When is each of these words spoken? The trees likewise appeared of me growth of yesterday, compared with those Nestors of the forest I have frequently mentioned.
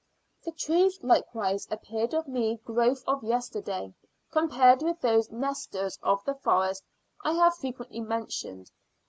The 0.43 0.51
trees 0.53 0.97
likewise 1.03 1.67
appeared 1.69 2.15
of 2.15 2.27
me 2.27 2.57
growth 2.65 3.03
of 3.05 3.23
yesterday, 3.23 3.93
compared 4.31 4.81
with 4.81 4.99
those 4.99 5.29
Nestors 5.29 5.99
of 6.01 6.25
the 6.25 6.33
forest 6.33 6.81
I 7.23 7.33
have 7.33 7.53
frequently 7.53 7.99
mentioned. 8.01 8.71